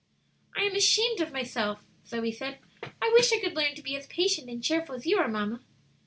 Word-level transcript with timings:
"I 0.57 0.63
am 0.63 0.73
ashamed 0.75 1.21
of 1.21 1.31
myself," 1.31 1.83
Zoe 2.07 2.31
said. 2.31 2.57
"I 3.03 3.11
wish 3.13 3.31
I 3.31 3.39
could 3.39 3.55
learn 3.55 3.75
to 3.75 3.83
be 3.83 3.95
as 3.95 4.07
patient 4.07 4.49
and 4.49 4.63
cheerful 4.63 4.95
as 4.95 5.05
you 5.05 5.19
are, 5.19 5.27
mamma." 5.27 5.61